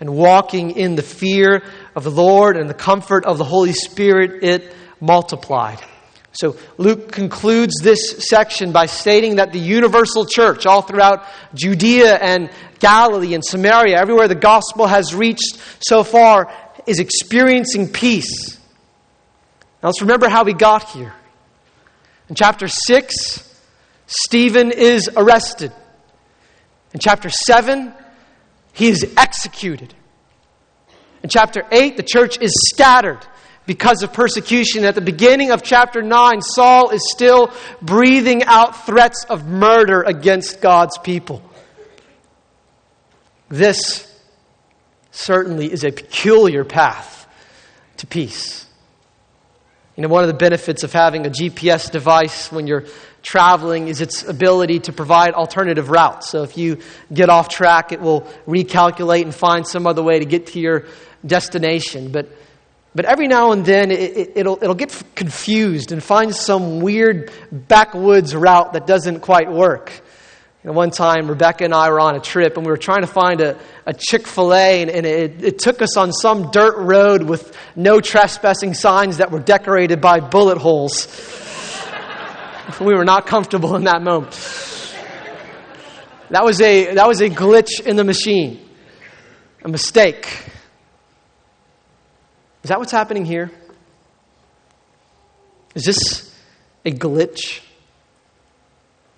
[0.00, 1.62] and walking in the fear
[1.94, 5.80] of the Lord and the comfort of the Holy Spirit, it multiplied.
[6.32, 12.50] So Luke concludes this section by stating that the universal church, all throughout Judea and
[12.78, 16.52] Galilee and Samaria, everywhere the gospel has reached so far,
[16.86, 18.56] is experiencing peace.
[19.82, 21.12] Now let's remember how we got here.
[22.28, 23.60] In chapter 6,
[24.06, 25.72] Stephen is arrested.
[26.92, 27.92] In chapter 7,
[28.78, 29.92] he is executed.
[31.24, 33.18] In chapter 8, the church is scattered
[33.66, 34.84] because of persecution.
[34.84, 40.60] At the beginning of chapter 9, Saul is still breathing out threats of murder against
[40.60, 41.42] God's people.
[43.48, 44.06] This
[45.10, 47.26] certainly is a peculiar path
[47.96, 48.64] to peace.
[49.96, 52.84] You know, one of the benefits of having a GPS device when you're
[53.22, 56.30] traveling is its ability to provide alternative routes.
[56.30, 56.78] So if you
[57.12, 60.86] get off track, it will recalculate and find some other way to get to your
[61.26, 62.10] destination.
[62.12, 62.28] But,
[62.94, 67.32] but every now and then it, will it, it'll get confused and find some weird
[67.50, 69.92] backwoods route that doesn't quite work.
[70.62, 73.40] One time, Rebecca and I were on a trip and we were trying to find
[73.40, 77.22] a, a Chick fil A, and, and it, it took us on some dirt road
[77.22, 81.06] with no trespassing signs that were decorated by bullet holes.
[82.80, 84.32] we were not comfortable in that moment.
[86.30, 88.60] That was a, that was a glitch in the machine,
[89.64, 90.26] a mistake.
[92.62, 93.50] Is that what's happening here?
[95.74, 96.34] Is this
[96.84, 97.60] a glitch?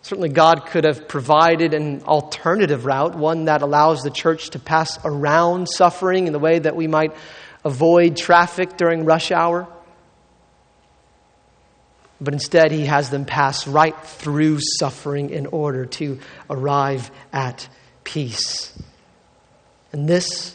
[0.03, 4.99] Certainly, God could have provided an alternative route, one that allows the church to pass
[5.05, 7.15] around suffering in the way that we might
[7.65, 9.69] avoid traffic during rush hour.
[12.21, 17.69] But instead, He has them pass right through suffering in order to arrive at
[18.05, 18.77] peace.
[19.93, 20.55] And this,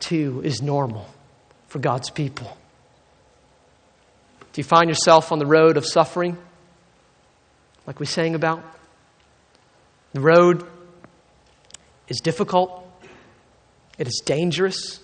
[0.00, 1.06] too, is normal
[1.68, 2.56] for God's people.
[4.52, 6.38] Do you find yourself on the road of suffering,
[7.86, 8.62] like we sang about?
[10.12, 10.64] The road
[12.06, 12.88] is difficult,
[13.98, 15.03] it is dangerous,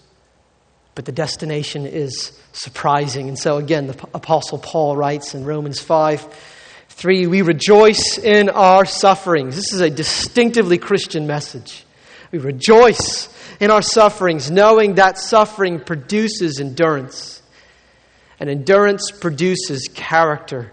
[1.01, 3.29] but the destination is surprising.
[3.29, 6.27] And so, again, the Apostle Paul writes in Romans 5
[6.91, 9.57] 3 We rejoice in our sufferings.
[9.57, 11.87] This is a distinctively Christian message.
[12.33, 17.41] We rejoice in our sufferings, knowing that suffering produces endurance.
[18.39, 20.71] And endurance produces character.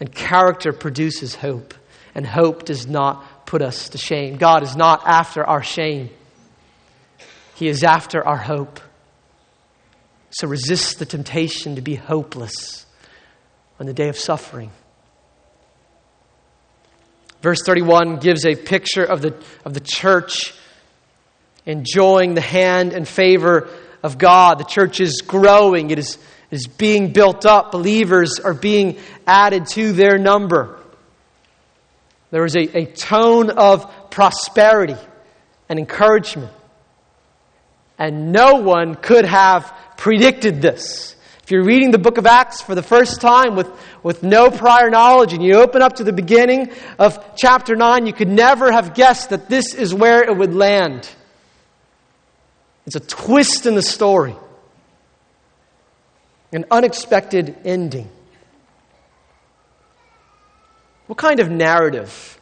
[0.00, 1.74] And character produces hope.
[2.16, 4.36] And hope does not put us to shame.
[4.36, 6.10] God is not after our shame,
[7.54, 8.80] He is after our hope.
[10.30, 12.86] So resist the temptation to be hopeless
[13.78, 14.70] on the day of suffering.
[17.42, 20.54] Verse 31 gives a picture of the, of the church
[21.66, 23.68] enjoying the hand and favor
[24.02, 24.58] of God.
[24.58, 26.16] The church is growing, it is,
[26.50, 27.72] it is being built up.
[27.72, 30.78] Believers are being added to their number.
[32.30, 34.96] There is a, a tone of prosperity
[35.68, 36.52] and encouragement.
[37.98, 41.14] And no one could have predicted this.
[41.42, 43.70] If you're reading the book of Acts for the first time with,
[44.02, 48.14] with no prior knowledge and you open up to the beginning of chapter 9, you
[48.14, 51.06] could never have guessed that this is where it would land.
[52.86, 54.34] It's a twist in the story,
[56.50, 58.08] an unexpected ending.
[61.08, 62.40] What kind of narrative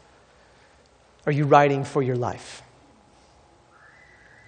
[1.26, 2.62] are you writing for your life?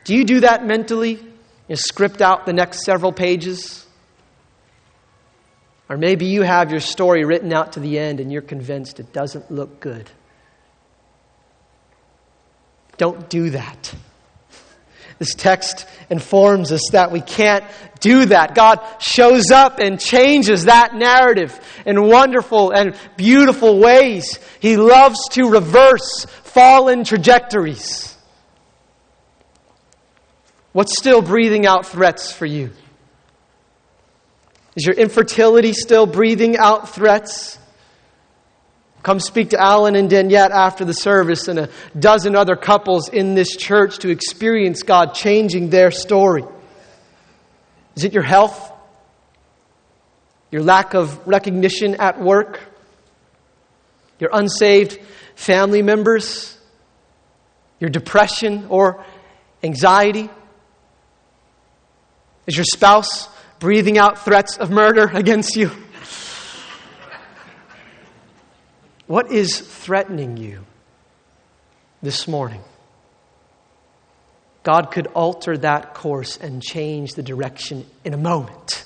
[0.04, 1.18] Do you do that mentally?
[1.70, 3.86] You script out the next several pages?
[5.88, 9.12] Or maybe you have your story written out to the end and you're convinced it
[9.12, 10.10] doesn't look good.
[12.96, 13.94] Don't do that.
[15.20, 17.64] This text informs us that we can't
[18.00, 18.56] do that.
[18.56, 24.40] God shows up and changes that narrative in wonderful and beautiful ways.
[24.58, 28.16] He loves to reverse fallen trajectories.
[30.72, 32.70] What's still breathing out threats for you?
[34.76, 37.58] Is your infertility still breathing out threats?
[39.02, 43.34] Come speak to Alan and Daniette after the service and a dozen other couples in
[43.34, 46.44] this church to experience God changing their story.
[47.96, 48.72] Is it your health?
[50.52, 52.60] Your lack of recognition at work?
[54.18, 55.00] Your unsaved
[55.34, 56.56] family members?
[57.80, 59.04] Your depression or
[59.64, 60.28] anxiety?
[62.46, 63.28] Is your spouse
[63.58, 65.70] breathing out threats of murder against you?
[69.06, 70.64] What is threatening you
[72.00, 72.62] this morning?
[74.62, 78.84] God could alter that course and change the direction in a moment.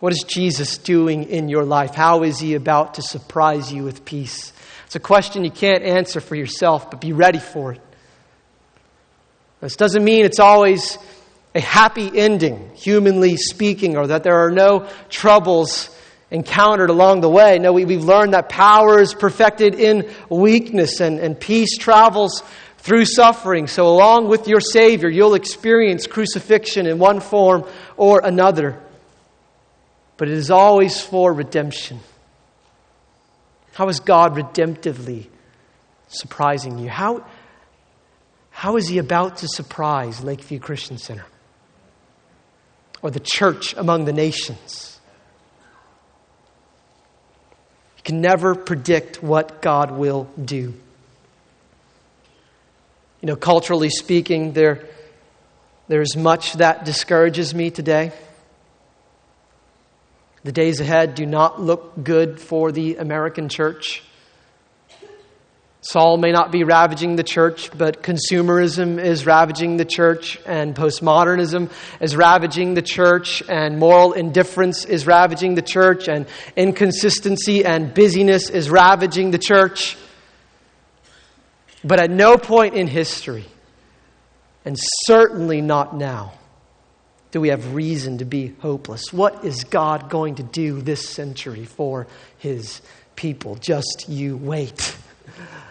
[0.00, 1.94] What is Jesus doing in your life?
[1.94, 4.52] How is he about to surprise you with peace?
[4.86, 7.80] It's a question you can't answer for yourself, but be ready for it.
[9.60, 10.98] This doesn't mean it's always
[11.58, 15.90] a happy ending, humanly speaking, or that there are no troubles
[16.30, 17.58] encountered along the way.
[17.58, 22.44] No, we, have learned that power is perfected in weakness and, and peace travels
[22.76, 23.66] through suffering.
[23.66, 27.64] So, along with your Savior, you'll experience crucifixion in one form
[27.96, 28.80] or another.
[30.16, 31.98] But it is always for redemption.
[33.72, 35.26] How is God redemptively
[36.06, 36.88] surprising you?
[36.88, 37.26] How,
[38.50, 41.24] how is He about to surprise Lakeview Christian Center?
[43.02, 44.98] Or the church among the nations.
[47.98, 50.74] You can never predict what God will do.
[53.20, 54.86] You know, culturally speaking, there,
[55.88, 58.12] there's much that discourages me today.
[60.44, 64.02] The days ahead do not look good for the American church.
[65.80, 71.70] Saul may not be ravaging the church, but consumerism is ravaging the church, and postmodernism
[72.00, 76.26] is ravaging the church, and moral indifference is ravaging the church, and
[76.56, 79.96] inconsistency and busyness is ravaging the church.
[81.84, 83.44] But at no point in history,
[84.64, 84.76] and
[85.06, 86.32] certainly not now,
[87.30, 89.12] do we have reason to be hopeless.
[89.12, 92.08] What is God going to do this century for
[92.38, 92.82] his
[93.14, 93.54] people?
[93.54, 94.96] Just you wait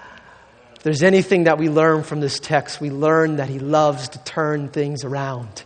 [0.88, 4.70] there's anything that we learn from this text, we learn that he loves to turn
[4.70, 5.66] things around.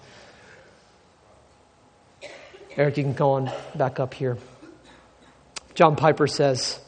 [2.76, 4.40] Eric, you can go on back up here.
[5.76, 6.80] John Piper says,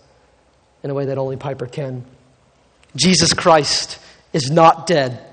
[0.81, 2.05] in a way that only Piper can
[2.95, 3.99] Jesus Christ
[4.33, 5.23] is not dead,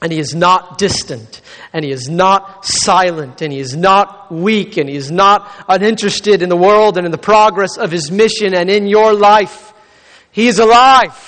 [0.00, 1.40] and he is not distant,
[1.72, 6.40] and he is not silent, and he is not weak, and he is not uninterested
[6.40, 9.74] in the world and in the progress of his mission and in your life.
[10.30, 11.27] He is alive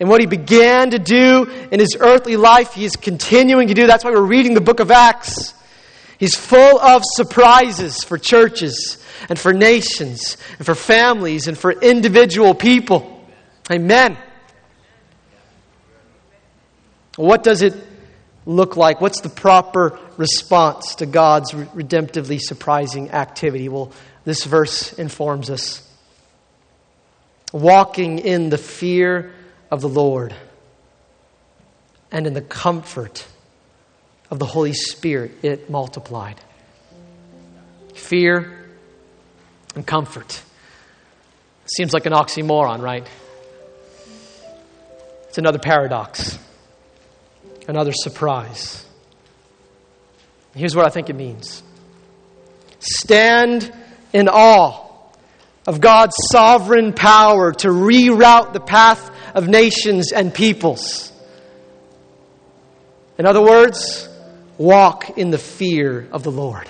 [0.00, 3.86] and what he began to do in his earthly life, he is continuing to do.
[3.86, 5.52] That's why we're reading the book of Acts.
[6.18, 12.54] He's full of surprises for churches and for nations and for families and for individual
[12.54, 13.26] people.
[13.70, 14.16] Amen.
[17.16, 17.74] What does it
[18.46, 19.02] look like?
[19.02, 23.68] What's the proper response to God's redemptively surprising activity?
[23.68, 23.92] Well,
[24.24, 25.86] this verse informs us.
[27.52, 29.32] Walking in the fear
[29.70, 30.34] of the Lord
[32.10, 33.26] and in the comfort
[34.30, 36.40] of the Holy Spirit, it multiplied.
[37.94, 38.66] Fear
[39.74, 40.42] and comfort.
[41.76, 43.06] Seems like an oxymoron, right?
[45.28, 46.38] It's another paradox,
[47.68, 48.84] another surprise.
[50.54, 51.62] Here's what I think it means
[52.80, 53.72] stand
[54.12, 54.88] in awe
[55.66, 61.12] of God's sovereign power to reroute the path of nations and peoples.
[63.18, 64.08] In other words,
[64.56, 66.68] walk in the fear of the Lord.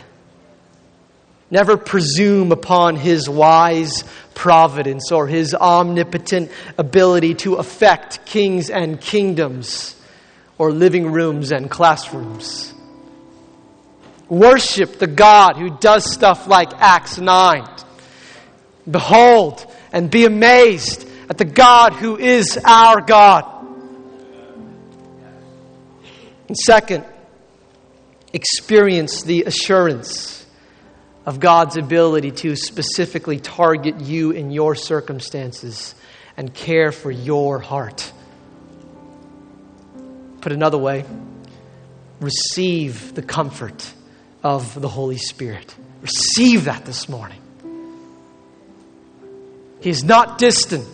[1.51, 4.05] Never presume upon his wise
[4.35, 9.97] providence or his omnipotent ability to affect kings and kingdoms
[10.59, 12.73] or living rooms and classrooms.
[14.29, 17.67] Worship the God who does stuff like Acts 9.
[18.89, 23.45] Behold and be amazed at the God who is our God.
[26.49, 27.05] And second,
[28.33, 30.45] experience the assurance
[31.25, 35.95] of God's ability to specifically target you in your circumstances
[36.37, 38.11] and care for your heart.
[40.41, 41.05] Put another way,
[42.19, 43.89] receive the comfort
[44.43, 45.73] of the Holy Spirit.
[46.03, 47.39] Receive that this morning.
[49.81, 50.89] He's not distant.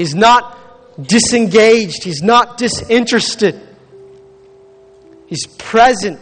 [0.00, 0.56] He's not
[0.98, 2.04] disengaged.
[2.04, 3.60] He's not disinterested.
[5.26, 6.18] He's present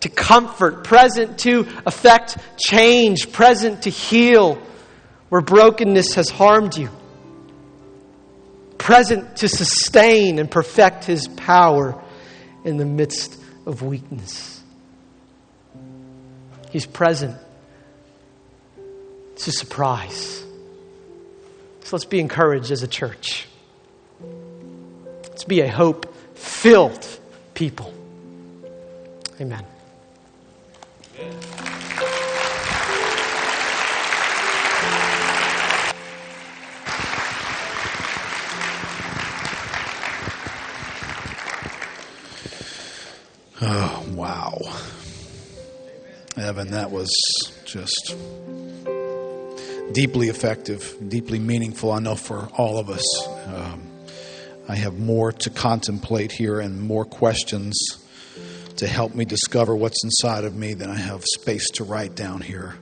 [0.00, 4.60] to comfort, present to affect change, present to heal
[5.28, 6.90] where brokenness has harmed you,
[8.78, 12.02] present to sustain and perfect His power
[12.64, 14.60] in the midst of weakness.
[16.72, 17.36] He's present
[19.36, 20.44] to surprise.
[21.90, 23.48] So let's be encouraged as a church.
[25.24, 27.04] Let's be a hope filled
[27.54, 27.92] people.
[29.40, 29.66] Amen.
[43.60, 44.60] Oh, wow.
[46.36, 47.10] Evan, that was
[47.64, 48.14] just
[49.92, 53.28] deeply effective, deeply meaningful, I know, for all of us.
[53.46, 53.82] Um,
[54.68, 57.76] I have more to contemplate here and more questions
[58.76, 62.40] to help me discover what's inside of me than I have space to write down
[62.40, 62.76] here.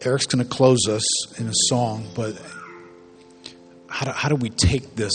[0.00, 2.40] Eric's going to close us in a song, but
[3.88, 5.12] how do, how do we take this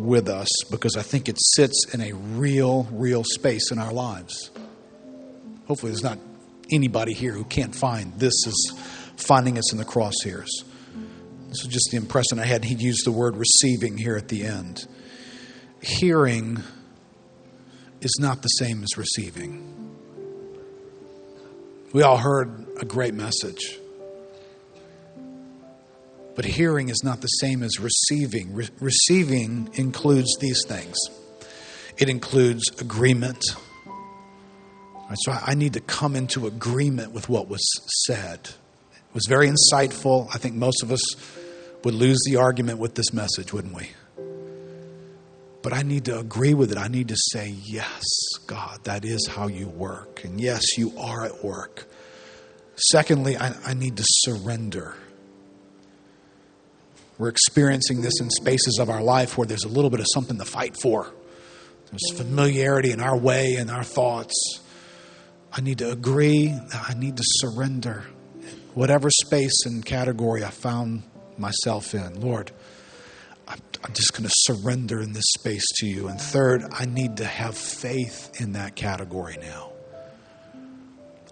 [0.00, 4.50] with us because I think it sits in a real, real space in our lives.
[5.66, 6.18] Hopefully, there's not
[6.72, 8.72] anybody here who can't find this is
[9.20, 10.50] finding us in the crosshairs.
[11.48, 12.64] This is just the impression I had.
[12.64, 14.86] He used the word receiving here at the end.
[15.82, 16.62] Hearing
[18.00, 19.66] is not the same as receiving.
[21.92, 23.78] We all heard a great message.
[26.36, 28.54] But hearing is not the same as receiving.
[28.54, 30.96] Re- receiving includes these things
[32.00, 33.44] it includes agreement.
[33.86, 37.62] Right, so I, I need to come into agreement with what was
[38.06, 38.48] said.
[39.10, 40.28] It was very insightful.
[40.32, 41.00] I think most of us
[41.82, 43.90] would lose the argument with this message, wouldn't we?
[45.62, 46.78] But I need to agree with it.
[46.78, 48.04] I need to say, Yes,
[48.46, 50.24] God, that is how you work.
[50.24, 51.88] And yes, you are at work.
[52.76, 54.94] Secondly, I, I need to surrender.
[57.18, 60.38] We're experiencing this in spaces of our life where there's a little bit of something
[60.38, 61.12] to fight for.
[61.90, 64.60] There's familiarity in our way and our thoughts.
[65.52, 66.56] I need to agree.
[66.72, 68.04] I need to surrender.
[68.74, 71.02] Whatever space and category I found
[71.38, 72.52] myself in, Lord,
[73.48, 73.58] I'm,
[73.92, 76.08] just going to surrender in this space to you.
[76.08, 79.72] And third, I need to have faith in that category now.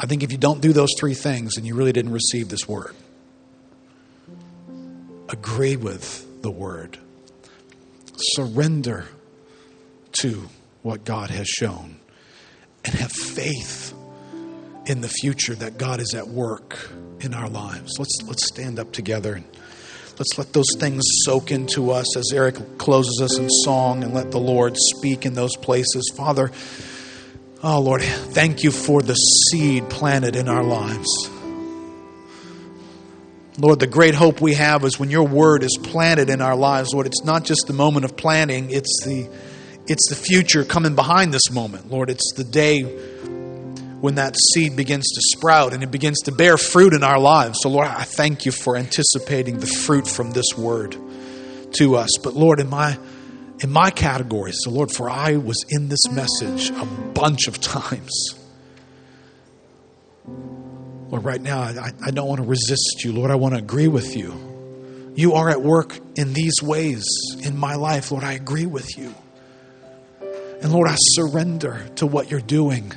[0.01, 2.69] I think if you don't do those three things, then you really didn't receive this
[2.69, 2.95] word
[5.29, 6.99] agree with the word,
[8.17, 9.07] surrender
[10.13, 10.49] to
[10.83, 12.01] what God has shown,
[12.85, 13.95] and have faith
[14.87, 17.93] in the future that God is at work in our lives.
[17.99, 19.45] Let's, let's stand up together and
[20.19, 24.31] let's let those things soak into us as Eric closes us in song and let
[24.31, 26.13] the Lord speak in those places.
[26.17, 26.51] Father,
[27.63, 31.31] oh Lord, thank you for the seed planted in our lives.
[33.59, 36.95] Lord, the great hope we have is when your word is planted in our lives,
[36.95, 39.29] Lord, it's not just the moment of planting, it's the
[39.89, 41.91] it's the future coming behind this moment.
[41.91, 42.83] Lord, it's the day
[44.01, 47.59] when that seed begins to sprout and it begins to bear fruit in our lives.
[47.63, 50.97] So Lord, I thank you for anticipating the fruit from this word
[51.79, 52.11] to us.
[52.23, 52.99] But Lord, in my
[53.61, 58.35] in my categories, so Lord, for I was in this message a bunch of times.
[61.09, 63.13] Lord, right now, I, I don't want to resist you.
[63.13, 65.13] Lord, I want to agree with you.
[65.17, 67.05] You are at work in these ways
[67.43, 68.13] in my life.
[68.13, 69.13] Lord, I agree with you.
[70.63, 72.93] And Lord, I surrender to what you're doing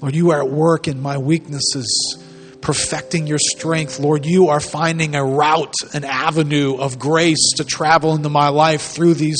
[0.00, 2.18] Lord, you are at work in my weaknesses,
[2.62, 3.98] perfecting your strength.
[3.98, 8.82] Lord, you are finding a route, an avenue of grace to travel into my life
[8.82, 9.38] through these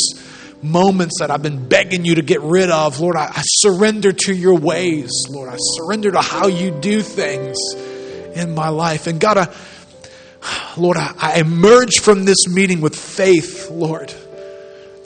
[0.62, 3.00] moments that I've been begging you to get rid of.
[3.00, 5.10] Lord, I, I surrender to your ways.
[5.30, 7.56] Lord, I surrender to how you do things
[8.34, 9.06] in my life.
[9.06, 14.14] And God, I, Lord, I, I emerge from this meeting with faith, Lord.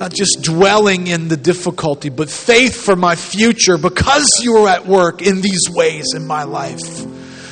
[0.00, 4.86] Not just dwelling in the difficulty, but faith for my future because you are at
[4.86, 6.80] work in these ways in my life.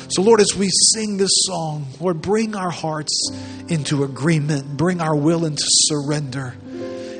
[0.09, 3.31] So, Lord, as we sing this song, Lord, bring our hearts
[3.69, 6.53] into agreement, bring our will into surrender,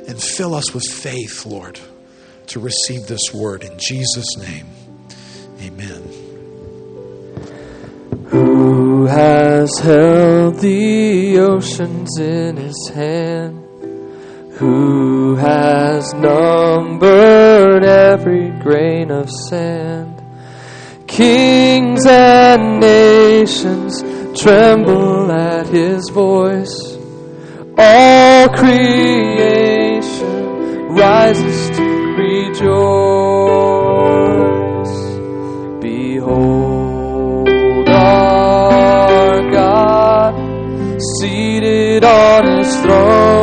[0.06, 1.80] and fill us with faith, Lord,
[2.48, 3.64] to receive this word.
[3.64, 4.66] In Jesus' name,
[5.60, 6.02] amen.
[8.28, 13.63] Who has held the oceans in his hand?
[14.58, 20.22] Who has numbered every grain of sand?
[21.08, 24.00] Kings and nations
[24.40, 26.96] tremble at his voice.
[27.76, 30.04] All creation
[30.94, 31.82] rises to
[32.16, 32.64] rejoice.
[35.82, 37.48] Behold
[37.88, 40.34] our God
[41.18, 43.33] seated on his throne.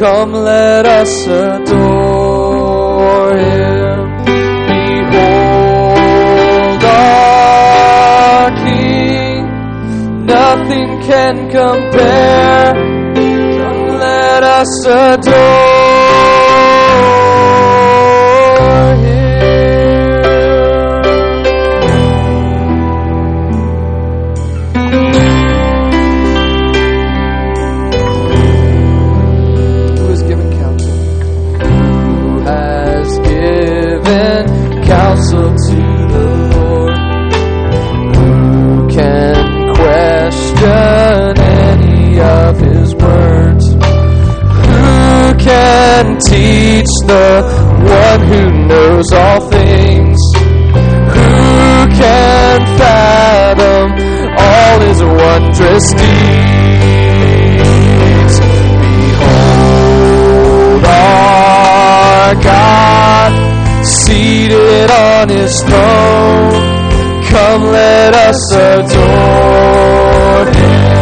[0.00, 1.76] Come, let us adore
[3.36, 4.24] him.
[5.04, 9.44] Behold our King,
[10.24, 12.72] nothing can compare.
[13.58, 15.79] Come, let us adore
[46.02, 47.44] can teach the
[47.84, 50.18] one who knows all things?
[51.14, 53.92] Who can fathom
[54.38, 56.40] all his wondrous deeds?
[58.80, 59.64] Behold
[60.86, 63.32] our God
[63.84, 66.52] seated on his throne.
[67.28, 70.99] Come, let us adore him.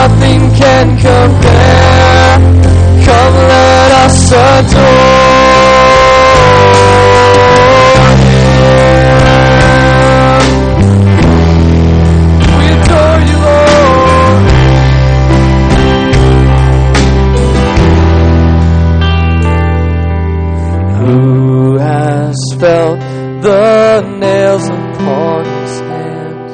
[0.00, 2.36] Nothing can compare.
[3.04, 4.80] Come, let us adore
[8.24, 8.50] him.
[12.56, 14.44] We adore you, Lord.
[21.00, 23.00] Who has felt
[23.42, 26.52] the nails upon his hands,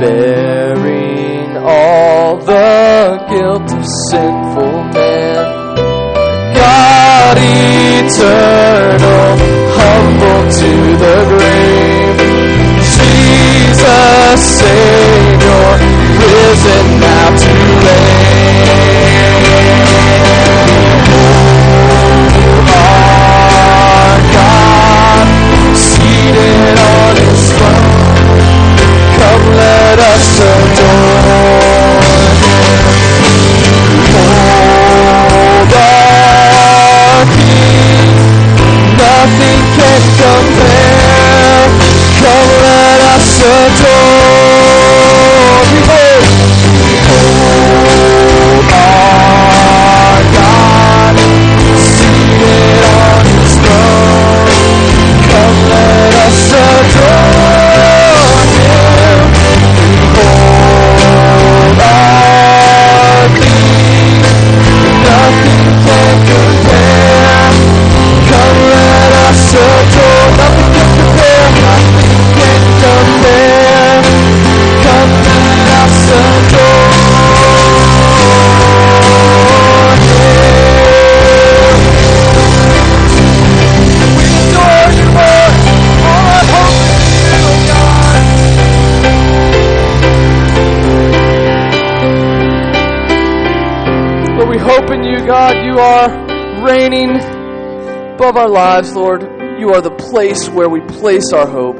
[0.00, 0.43] the
[3.28, 5.44] guilt of sinful man?
[6.54, 9.36] God eternal,
[9.78, 10.72] humble to
[11.02, 12.18] the grave.
[12.94, 14.42] Jesus,
[95.26, 95.64] God.
[95.64, 97.16] You are reigning
[98.14, 99.22] above our lives, Lord.
[99.58, 101.78] You are the place where we place our hope.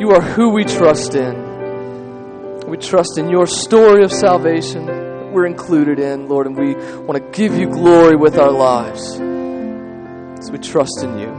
[0.00, 2.66] You are who we trust in.
[2.66, 4.86] We trust in your story of salvation.
[4.86, 9.14] We're we're included in, Lord, and we want to give you glory with our lives.
[9.14, 11.30] So we trust in you.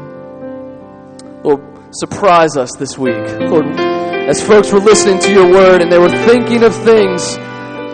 [1.44, 1.62] Lord,
[1.92, 3.16] surprise us this week.
[3.16, 7.38] Lord, as folks were listening to your word and they were thinking of things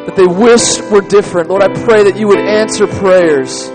[0.05, 3.69] that they wish were different, Lord, I pray that you would answer prayers.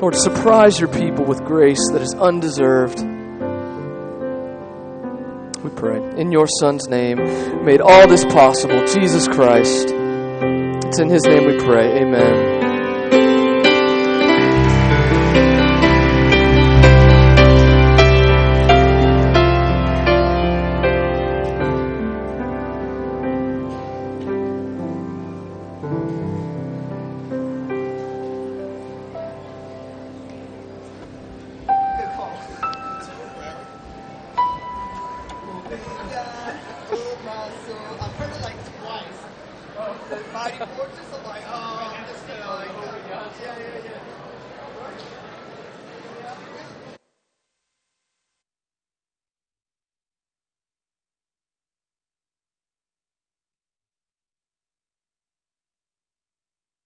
[0.00, 3.00] Lord, surprise your people with grace that is undeserved.
[5.62, 5.98] We pray.
[6.18, 7.18] In your Son's name,
[7.64, 9.88] made all this possible, Jesus Christ.
[9.90, 12.02] It's in his name we pray.
[12.02, 12.59] Amen.